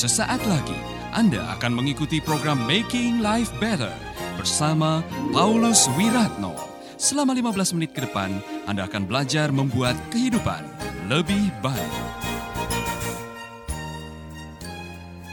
[0.00, 0.80] Sesaat lagi
[1.12, 3.92] Anda akan mengikuti program Making Life Better
[4.40, 6.56] bersama Paulus Wiratno.
[6.96, 8.32] Selama 15 menit ke depan,
[8.64, 10.64] Anda akan belajar membuat kehidupan
[11.04, 11.92] lebih baik.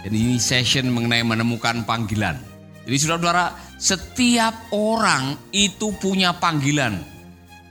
[0.04, 2.36] Ini session mengenai menemukan panggilan.
[2.84, 7.00] Jadi saudara-saudara, setiap orang itu punya panggilan.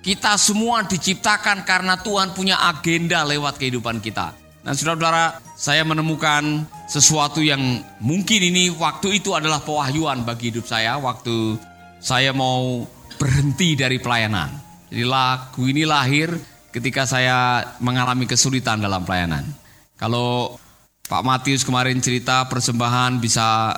[0.00, 4.32] Kita semua diciptakan karena Tuhan punya agenda lewat kehidupan kita.
[4.64, 11.00] Nah saudara-saudara, saya menemukan sesuatu yang mungkin ini waktu itu adalah pewahyuan bagi hidup saya.
[11.00, 11.56] Waktu
[11.96, 12.84] saya mau
[13.16, 14.52] berhenti dari pelayanan.
[14.92, 16.28] Jadi lagu ini lahir
[16.68, 19.48] ketika saya mengalami kesulitan dalam pelayanan.
[19.96, 20.60] Kalau
[21.08, 23.72] Pak Matius kemarin cerita persembahan bisa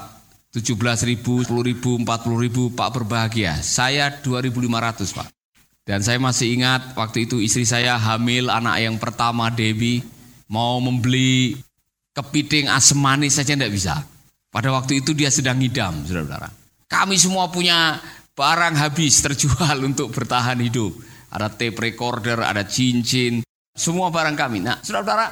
[0.51, 0.75] 17
[1.07, 3.63] ribu, 10 ribu, 40 ribu, Pak berbahagia.
[3.63, 5.31] Saya 2.500 Pak.
[5.87, 10.05] Dan saya masih ingat waktu itu istri saya hamil anak yang pertama Debbie
[10.51, 11.57] mau membeli
[12.19, 14.03] kepiting asam manis saja tidak bisa.
[14.51, 16.51] Pada waktu itu dia sedang ngidam, saudara-saudara.
[16.91, 18.03] Kami semua punya
[18.35, 20.91] barang habis terjual untuk bertahan hidup.
[21.31, 23.45] Ada tape recorder, ada cincin,
[23.77, 24.65] semua barang kami.
[24.65, 25.27] Nah, saudara-saudara,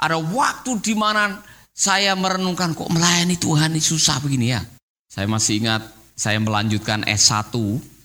[0.00, 4.64] ada waktu di mana saya merenungkan kok melayani Tuhan ini susah begini ya.
[5.12, 5.82] Saya masih ingat
[6.16, 7.52] saya melanjutkan S1.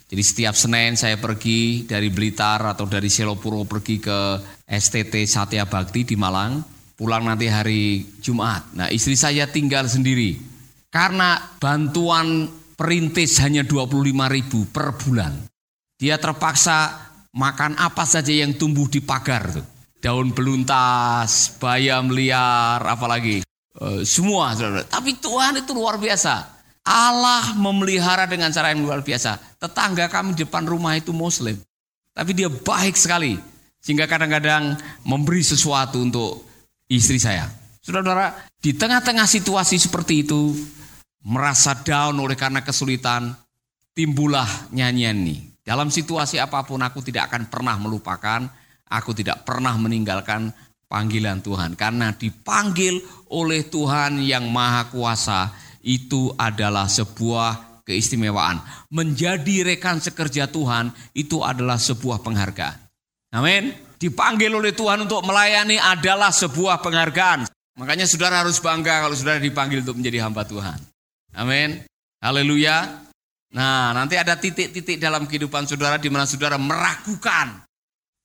[0.08, 6.08] Jadi setiap Senin saya pergi dari Blitar atau dari Selopuro pergi ke STT Satya Bakti
[6.08, 6.77] di Malang.
[6.98, 8.74] Pulang nanti hari Jumat.
[8.74, 10.34] Nah istri saya tinggal sendiri.
[10.90, 14.02] Karena bantuan perintis hanya 25
[14.34, 15.46] ribu per bulan.
[15.94, 16.98] Dia terpaksa
[17.30, 23.42] makan apa saja yang tumbuh di pagar tuh daun beluntas, bayam liar, apalagi
[23.82, 24.54] uh, semua.
[24.86, 26.58] Tapi Tuhan itu luar biasa.
[26.88, 29.60] Allah memelihara dengan cara yang luar biasa.
[29.60, 31.58] Tetangga kami di depan rumah itu Muslim,
[32.16, 33.36] tapi dia baik sekali
[33.78, 34.74] sehingga kadang-kadang
[35.04, 36.47] memberi sesuatu untuk
[36.88, 37.48] istri saya.
[37.84, 40.52] Saudara-saudara, di tengah-tengah situasi seperti itu,
[41.24, 43.32] merasa down oleh karena kesulitan,
[43.94, 45.36] timbullah nyanyian ini.
[45.62, 48.48] Dalam situasi apa pun aku tidak akan pernah melupakan
[48.88, 50.48] Aku tidak pernah meninggalkan
[50.88, 55.52] panggilan Tuhan karena dipanggil oleh Tuhan yang Maha Kuasa
[55.84, 58.64] itu adalah sebuah keistimewaan.
[58.88, 62.80] Menjadi rekan sekerja Tuhan itu adalah sebuah penghargaan.
[63.36, 63.76] Amin.
[63.98, 67.50] Dipanggil oleh Tuhan untuk melayani adalah sebuah penghargaan.
[67.78, 70.78] Makanya saudara harus bangga kalau saudara dipanggil untuk menjadi hamba Tuhan.
[71.34, 71.82] Amin.
[72.22, 73.06] Haleluya.
[73.54, 77.66] Nah, nanti ada titik-titik dalam kehidupan saudara di mana saudara meragukan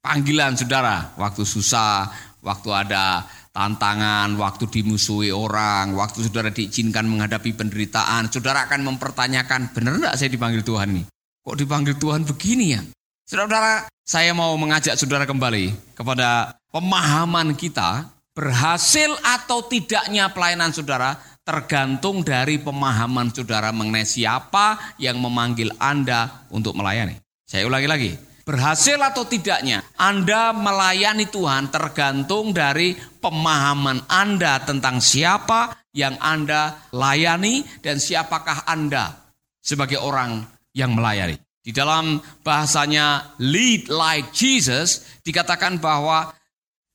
[0.03, 2.11] panggilan saudara, waktu susah,
[2.43, 3.23] waktu ada
[3.55, 10.27] tantangan, waktu dimusuhi orang, waktu saudara diizinkan menghadapi penderitaan, saudara akan mempertanyakan, benar enggak saya
[10.27, 11.05] dipanggil Tuhan nih?
[11.45, 12.81] Kok dipanggil Tuhan begini ya?
[13.23, 22.23] Saudara, saya mau mengajak saudara kembali kepada pemahaman kita, berhasil atau tidaknya pelayanan saudara tergantung
[22.23, 27.19] dari pemahaman saudara mengenai siapa yang memanggil Anda untuk melayani.
[27.43, 28.11] Saya ulangi lagi,
[28.43, 32.91] Berhasil atau tidaknya Anda melayani Tuhan tergantung dari
[33.23, 39.15] pemahaman Anda tentang siapa yang Anda layani dan siapakah Anda
[39.63, 40.43] sebagai orang
[40.75, 41.39] yang melayani.
[41.63, 46.35] Di dalam bahasanya lead like Jesus dikatakan bahwa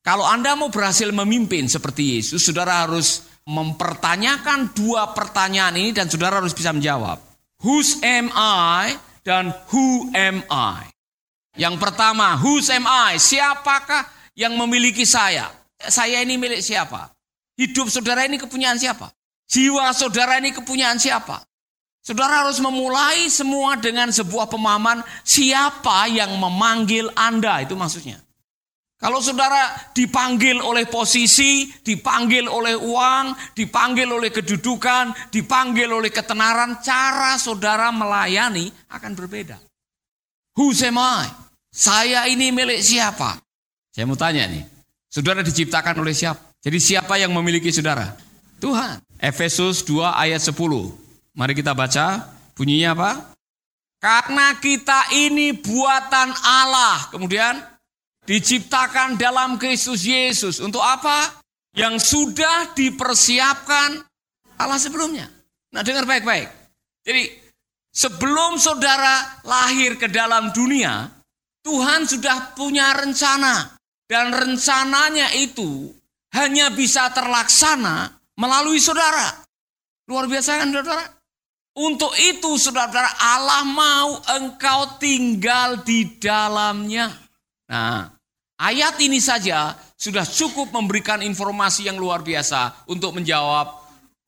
[0.04, 6.44] kalau Anda mau berhasil memimpin seperti Yesus, saudara harus mempertanyakan dua pertanyaan ini dan saudara
[6.44, 7.16] harus bisa menjawab.
[7.64, 10.92] Whose am I dan who am I?
[11.56, 13.16] Yang pertama, who's am I?
[13.16, 14.04] Siapakah
[14.36, 15.48] yang memiliki saya?
[15.80, 17.08] Saya ini milik siapa?
[17.56, 19.08] Hidup saudara ini kepunyaan siapa?
[19.48, 21.47] Jiwa saudara ini kepunyaan siapa?
[22.08, 28.16] Saudara harus memulai semua dengan sebuah pemahaman siapa yang memanggil Anda, itu maksudnya.
[28.96, 37.36] Kalau saudara dipanggil oleh posisi, dipanggil oleh uang, dipanggil oleh kedudukan, dipanggil oleh ketenaran, cara
[37.36, 39.60] saudara melayani akan berbeda.
[40.56, 41.28] Who am I?
[41.68, 43.36] Saya ini milik siapa?
[43.92, 44.64] Saya mau tanya nih.
[45.12, 46.56] Saudara diciptakan oleh siapa?
[46.64, 48.16] Jadi siapa yang memiliki saudara?
[48.64, 49.04] Tuhan.
[49.20, 51.07] Efesus 2 ayat 10.
[51.38, 52.34] Mari kita baca.
[52.58, 53.10] Bunyinya apa?
[54.02, 57.06] Karena kita ini buatan Allah.
[57.14, 57.62] Kemudian
[58.26, 60.58] diciptakan dalam Kristus Yesus.
[60.58, 61.38] Untuk apa?
[61.78, 64.02] Yang sudah dipersiapkan
[64.58, 65.30] Allah sebelumnya.
[65.70, 66.50] Nah dengar baik-baik.
[67.06, 67.30] Jadi
[67.94, 71.06] sebelum saudara lahir ke dalam dunia,
[71.62, 73.78] Tuhan sudah punya rencana.
[74.08, 75.92] Dan rencananya itu
[76.34, 79.44] hanya bisa terlaksana melalui saudara.
[80.08, 81.17] Luar biasa kan saudara?
[81.78, 87.14] Untuk itu saudara Allah mau engkau tinggal di dalamnya.
[87.70, 88.10] Nah
[88.58, 93.78] ayat ini saja sudah cukup memberikan informasi yang luar biasa untuk menjawab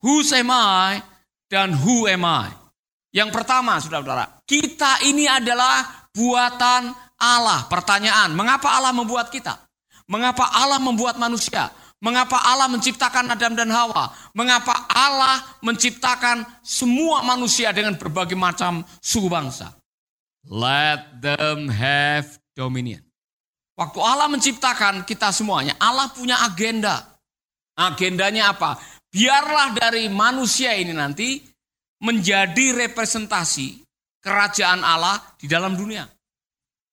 [0.01, 0.97] Whose am I
[1.45, 2.49] dan who am I?
[3.13, 6.89] Yang pertama, saudara-saudara, kita ini adalah buatan
[7.21, 7.69] Allah.
[7.69, 9.61] Pertanyaan, mengapa Allah membuat kita?
[10.09, 11.69] Mengapa Allah membuat manusia?
[12.01, 14.09] Mengapa Allah menciptakan Adam dan Hawa?
[14.33, 19.77] Mengapa Allah menciptakan semua manusia dengan berbagai macam suku bangsa?
[20.49, 23.05] Let them have dominion.
[23.77, 27.21] Waktu Allah menciptakan kita semuanya, Allah punya agenda.
[27.77, 28.81] Agendanya apa?
[29.13, 31.37] Biarlah dari manusia ini nanti
[32.01, 33.77] menjadi representasi
[34.25, 36.09] kerajaan Allah di dalam dunia.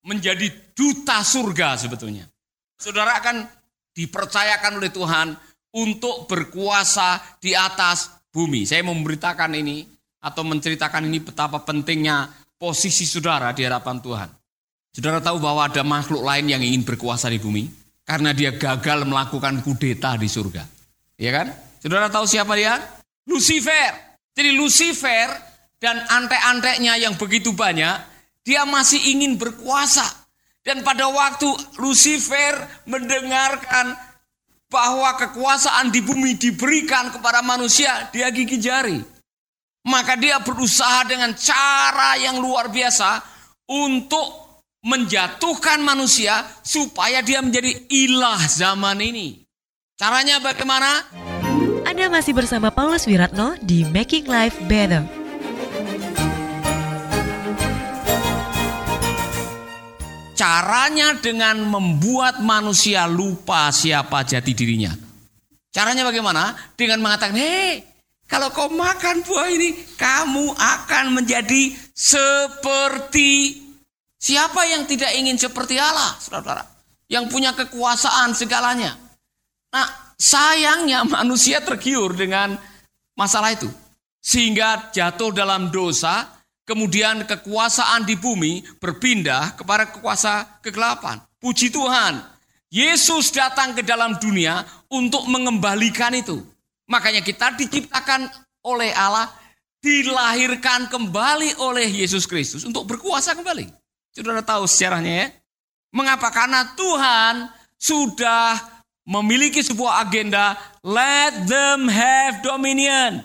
[0.05, 2.29] Menjadi duta surga sebetulnya.
[2.77, 3.58] Saudara akan
[3.99, 5.35] dipercayakan oleh Tuhan
[5.75, 8.63] untuk berkuasa di atas bumi.
[8.63, 9.83] Saya memberitakan ini
[10.23, 14.29] atau menceritakan ini betapa pentingnya posisi saudara di hadapan Tuhan.
[14.95, 17.67] Saudara tahu bahwa ada makhluk lain yang ingin berkuasa di bumi
[18.07, 20.63] karena dia gagal melakukan kudeta di surga.
[21.19, 21.51] Ya kan?
[21.83, 22.79] Saudara tahu siapa dia?
[23.27, 24.19] Lucifer.
[24.35, 25.27] Jadi Lucifer
[25.79, 27.95] dan antek-anteknya yang begitu banyak,
[28.43, 30.07] dia masih ingin berkuasa.
[30.69, 31.49] Dan pada waktu
[31.81, 33.97] Lucifer mendengarkan
[34.69, 39.01] bahwa kekuasaan di bumi diberikan kepada manusia, dia gigi jari.
[39.89, 43.25] Maka dia berusaha dengan cara yang luar biasa
[43.73, 49.41] untuk menjatuhkan manusia supaya dia menjadi ilah zaman ini.
[49.97, 51.01] Caranya bagaimana?
[51.89, 55.18] Anda masih bersama Paulus Wiratno di Making Life Better.
[60.39, 64.95] Caranya dengan membuat manusia lupa siapa jati dirinya.
[65.75, 66.55] Caranya bagaimana?
[66.79, 67.83] Dengan mengatakan, hei,
[68.31, 73.59] kalau kau makan buah ini, kamu akan menjadi seperti
[74.15, 76.63] siapa yang tidak ingin seperti Allah, saudara-saudara.
[77.11, 78.95] Yang punya kekuasaan segalanya.
[79.75, 82.55] Nah, sayangnya manusia tergiur dengan
[83.19, 83.67] masalah itu.
[84.23, 86.38] Sehingga jatuh dalam dosa,
[86.69, 91.17] Kemudian kekuasaan di bumi berpindah kepada kekuasa kegelapan.
[91.41, 92.21] Puji Tuhan,
[92.69, 96.45] Yesus datang ke dalam dunia untuk mengembalikan itu.
[96.93, 98.29] Makanya kita diciptakan
[98.69, 99.33] oleh Allah,
[99.81, 103.73] dilahirkan kembali oleh Yesus Kristus untuk berkuasa kembali.
[104.13, 105.27] Saudara tahu sejarahnya ya?
[105.97, 106.29] Mengapa?
[106.29, 107.49] Karena Tuhan
[107.81, 108.61] sudah
[109.09, 110.53] memiliki sebuah agenda,
[110.85, 113.25] let them have dominion.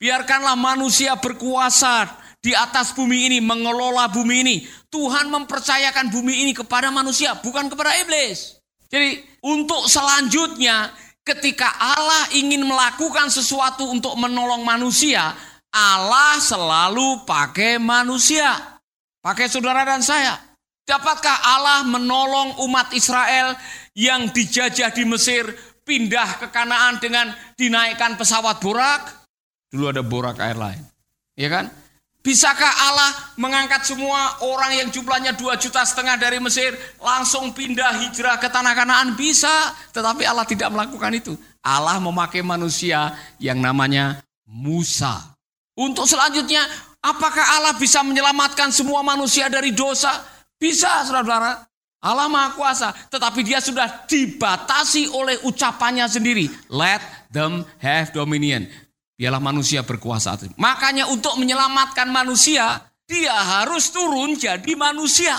[0.00, 4.56] Biarkanlah manusia berkuasa di atas bumi ini, mengelola bumi ini.
[4.90, 8.58] Tuhan mempercayakan bumi ini kepada manusia, bukan kepada iblis.
[8.90, 10.90] Jadi untuk selanjutnya
[11.22, 15.32] ketika Allah ingin melakukan sesuatu untuk menolong manusia,
[15.72, 18.52] Allah selalu pakai manusia.
[19.22, 20.34] Pakai saudara dan saya.
[20.82, 23.54] Dapatkah Allah menolong umat Israel
[23.94, 25.46] yang dijajah di Mesir
[25.86, 29.30] pindah ke Kanaan dengan dinaikkan pesawat borak?
[29.70, 30.82] Dulu ada borak air lain.
[31.38, 31.70] Ya kan?
[32.22, 36.70] Bisakah Allah mengangkat semua orang yang jumlahnya dua juta setengah dari Mesir
[37.02, 39.18] langsung pindah hijrah ke tanah Kanaan?
[39.18, 39.50] Bisa,
[39.90, 41.34] tetapi Allah tidak melakukan itu.
[41.58, 43.10] Allah memakai manusia
[43.42, 45.34] yang namanya Musa.
[45.74, 46.62] Untuk selanjutnya,
[47.02, 50.22] apakah Allah bisa menyelamatkan semua manusia dari dosa?
[50.62, 51.66] Bisa, saudara-saudara.
[52.02, 56.50] Allah Maha Kuasa, tetapi dia sudah dibatasi oleh ucapannya sendiri.
[56.66, 56.98] Let
[57.30, 58.66] them have dominion.
[59.22, 60.34] Biarlah manusia berkuasa.
[60.58, 65.38] Makanya untuk menyelamatkan manusia, dia harus turun jadi manusia.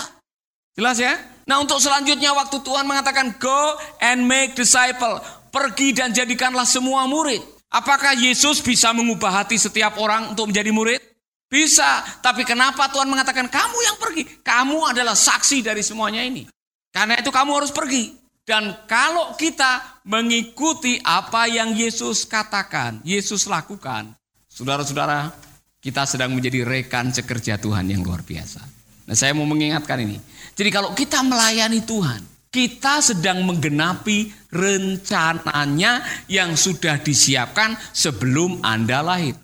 [0.72, 1.12] Jelas ya?
[1.44, 5.20] Nah untuk selanjutnya waktu Tuhan mengatakan go and make disciple.
[5.52, 7.44] Pergi dan jadikanlah semua murid.
[7.68, 11.04] Apakah Yesus bisa mengubah hati setiap orang untuk menjadi murid?
[11.52, 12.00] Bisa.
[12.24, 14.40] Tapi kenapa Tuhan mengatakan kamu yang pergi?
[14.40, 16.48] Kamu adalah saksi dari semuanya ini.
[16.88, 18.23] Karena itu kamu harus pergi.
[18.44, 24.12] Dan kalau kita mengikuti apa yang Yesus katakan, Yesus lakukan,
[24.52, 25.32] saudara-saudara,
[25.80, 28.60] kita sedang menjadi rekan sekerja Tuhan yang luar biasa.
[29.08, 30.20] Nah, saya mau mengingatkan ini.
[30.52, 32.20] Jadi kalau kita melayani Tuhan,
[32.52, 39.40] kita sedang menggenapi rencananya yang sudah disiapkan sebelum Anda lahir.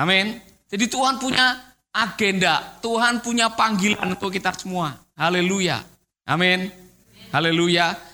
[0.00, 0.40] Amin.
[0.72, 1.60] Jadi Tuhan punya
[1.92, 4.96] agenda, Tuhan punya panggilan untuk kita semua.
[5.12, 5.84] Haleluya.
[6.24, 6.72] Amin.
[7.30, 8.13] Haleluya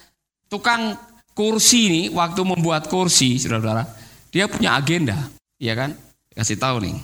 [0.51, 0.99] tukang
[1.31, 3.87] kursi ini waktu membuat kursi, saudara-saudara,
[4.35, 5.17] dia punya agenda,
[5.57, 5.95] ya kan?
[6.35, 6.99] Kasih tahu nih.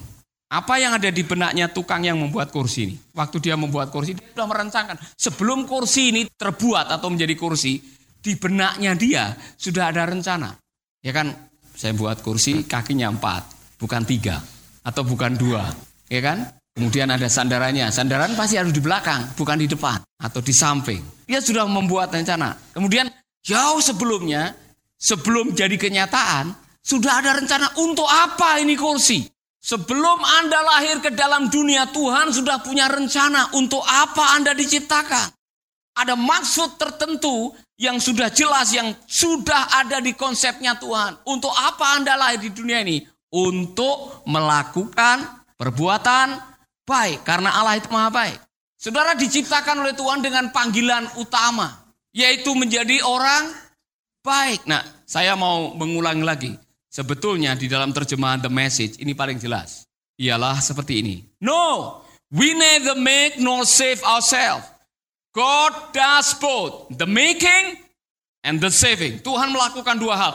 [0.47, 2.95] Apa yang ada di benaknya tukang yang membuat kursi ini?
[3.15, 4.97] Waktu dia membuat kursi, dia sudah merencanakan.
[5.19, 7.83] Sebelum kursi ini terbuat atau menjadi kursi,
[8.23, 10.55] di benaknya dia sudah ada rencana.
[11.03, 11.35] Ya kan,
[11.75, 13.43] saya buat kursi kakinya empat,
[13.79, 14.39] bukan tiga.
[14.87, 15.67] Atau bukan dua.
[16.07, 16.47] Ya kan?
[16.79, 17.91] Kemudian ada sandarannya.
[17.91, 19.99] Sandaran pasti harus di belakang, bukan di depan.
[20.23, 21.03] Atau di samping.
[21.27, 22.55] Dia sudah membuat rencana.
[22.71, 23.11] Kemudian
[23.47, 24.59] Jauh sebelumnya,
[24.99, 29.27] sebelum jadi kenyataan, Sudah ada rencana untuk apa ini kursi?
[29.59, 35.35] Sebelum Anda lahir ke dalam dunia, Tuhan sudah punya rencana untuk apa Anda diciptakan.
[35.99, 41.27] Ada maksud tertentu yang sudah jelas, yang sudah ada di konsepnya Tuhan.
[41.27, 43.03] Untuk apa Anda lahir di dunia ini?
[43.35, 46.39] Untuk melakukan perbuatan
[46.87, 47.27] baik.
[47.27, 48.39] Karena Allah itu maha baik.
[48.79, 51.86] Saudara diciptakan oleh Tuhan dengan panggilan utama.
[52.17, 53.53] Yaitu menjadi orang
[54.25, 54.65] baik.
[54.65, 56.57] Nah, saya mau mengulang lagi.
[56.89, 59.85] Sebetulnya di dalam terjemahan The Message ini paling jelas.
[60.17, 61.21] Ialah seperti ini.
[61.45, 62.01] No,
[62.33, 64.65] we neither make nor save ourselves.
[65.37, 66.89] God does both.
[66.97, 67.85] The making
[68.41, 69.21] and the saving.
[69.21, 70.35] Tuhan melakukan dua hal.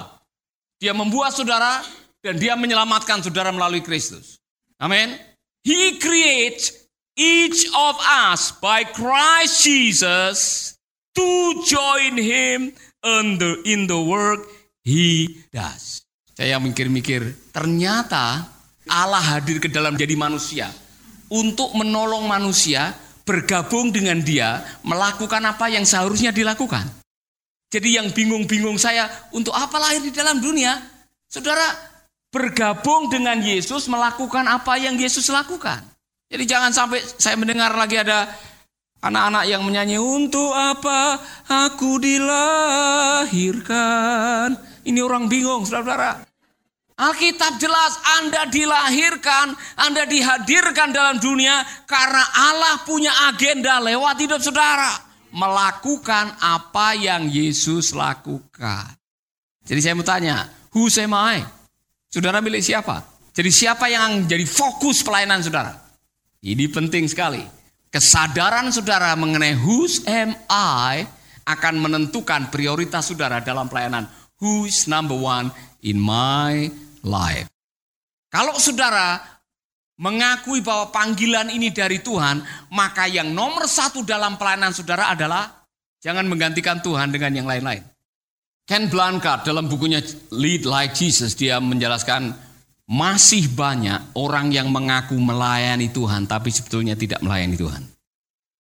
[0.78, 1.82] Dia membuat saudara
[2.22, 4.38] dan dia menyelamatkan saudara melalui Kristus.
[4.78, 5.18] Amin.
[5.66, 6.86] He creates
[7.18, 10.72] each of us by Christ Jesus
[11.16, 11.30] to
[11.68, 12.72] join him
[13.04, 14.46] in the, in the work
[14.86, 16.04] he does.
[16.32, 18.50] Saya mikir-mikir, ternyata
[18.90, 20.72] Allah hadir ke dalam jadi manusia
[21.30, 26.84] untuk menolong manusia bergabung dengan dia melakukan apa yang seharusnya dilakukan.
[27.72, 30.76] Jadi yang bingung-bingung saya untuk apa lahir di dalam dunia?
[31.32, 31.64] Saudara,
[32.32, 35.80] bergabung dengan Yesus melakukan apa yang Yesus lakukan.
[36.32, 38.28] Jadi jangan sampai saya mendengar lagi ada
[39.02, 41.18] anak-anak yang menyanyi untuk apa
[41.50, 43.28] aku dilahirkan.
[44.86, 46.26] Ini orang bingung, saudara-saudara.
[47.02, 52.22] Alkitab jelas Anda dilahirkan, Anda dihadirkan dalam dunia karena
[52.54, 55.10] Allah punya agenda lewat hidup saudara.
[55.34, 58.94] Melakukan apa yang Yesus lakukan.
[59.66, 61.42] Jadi saya mau tanya, who am I?
[62.12, 63.02] Saudara milik siapa?
[63.32, 65.72] Jadi siapa yang jadi fokus pelayanan saudara?
[66.44, 67.61] Ini penting sekali.
[67.92, 71.04] Kesadaran saudara mengenai who am I
[71.44, 74.08] akan menentukan prioritas saudara dalam pelayanan.
[74.40, 75.52] Who's number one
[75.84, 76.72] in my
[77.04, 77.52] life.
[78.32, 79.20] Kalau saudara
[80.00, 85.68] mengakui bahwa panggilan ini dari Tuhan, maka yang nomor satu dalam pelayanan saudara adalah
[86.00, 87.84] jangan menggantikan Tuhan dengan yang lain-lain.
[88.64, 90.00] Ken Blanchard dalam bukunya
[90.32, 92.32] Lead Like Jesus, dia menjelaskan
[92.92, 97.84] masih banyak orang yang mengaku melayani Tuhan, tapi sebetulnya tidak melayani Tuhan.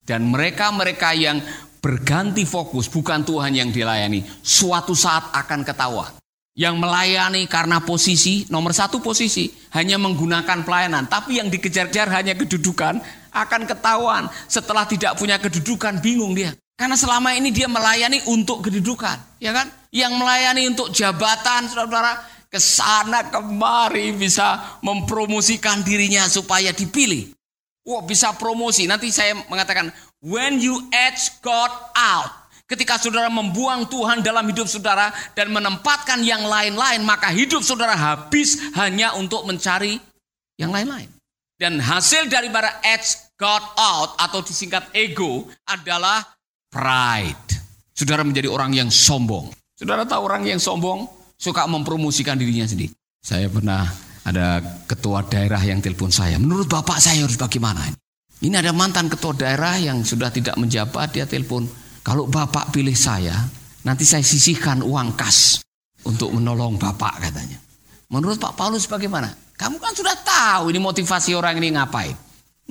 [0.07, 1.43] Dan mereka-mereka yang
[1.83, 6.15] berganti fokus, bukan Tuhan yang dilayani, suatu saat akan ketahuan
[6.55, 11.07] yang melayani karena posisi, nomor satu posisi, hanya menggunakan pelayanan.
[11.07, 12.99] Tapi yang dikejar-kejar hanya kedudukan,
[13.31, 14.27] akan ketahuan.
[14.51, 16.51] Setelah tidak punya kedudukan, bingung dia.
[16.75, 19.39] Karena selama ini dia melayani untuk kedudukan.
[19.39, 19.69] ya kan?
[19.91, 27.31] Yang melayani untuk jabatan, saudara-saudara, ke sana kemari bisa mempromosikan dirinya supaya dipilih.
[27.87, 28.85] Wah bisa promosi.
[28.85, 29.89] Nanti saya mengatakan,
[30.19, 32.41] when you edge God out,
[32.71, 38.55] Ketika saudara membuang Tuhan dalam hidup saudara dan menempatkan yang lain-lain, maka hidup saudara habis
[38.79, 39.99] hanya untuk mencari
[40.55, 41.11] yang lain-lain.
[41.59, 46.23] Dan hasil daripada edge God out atau disingkat ego adalah
[46.71, 47.59] pride.
[47.91, 49.51] Saudara menjadi orang yang sombong.
[49.75, 51.11] Saudara tahu orang yang sombong
[51.41, 52.93] suka mempromosikan dirinya sendiri.
[53.17, 53.89] Saya pernah
[54.21, 56.37] ada ketua daerah yang telepon saya.
[56.37, 57.97] Menurut bapak saya harus bagaimana ini?
[58.41, 61.69] Ini ada mantan ketua daerah yang sudah tidak menjabat, dia telepon.
[62.01, 63.37] Kalau Bapak pilih saya,
[63.85, 65.61] nanti saya sisihkan uang kas
[66.01, 67.61] untuk menolong Bapak katanya.
[68.09, 69.29] Menurut Pak Paulus bagaimana?
[69.53, 72.17] Kamu kan sudah tahu ini motivasi orang ini ngapain.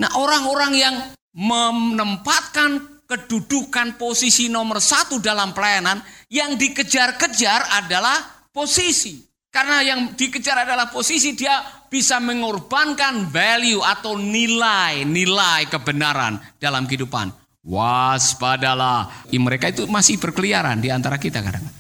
[0.02, 0.94] Nah orang-orang yang
[1.38, 6.02] menempatkan kedudukan posisi nomor satu dalam pelayanan
[6.34, 9.22] yang dikejar-kejar adalah posisi.
[9.50, 11.58] Karena yang dikejar adalah posisi dia
[11.90, 17.34] bisa mengorbankan value atau nilai-nilai kebenaran dalam kehidupan.
[17.66, 19.26] Waspadalah.
[19.26, 21.78] Mereka itu masih berkeliaran di antara kita kadang-kadang.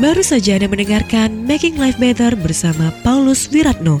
[0.00, 4.00] Baru saja Anda mendengarkan Making Life Better bersama Paulus Wiratno.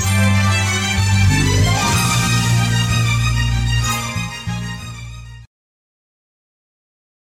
[0.00, 0.29] Bye.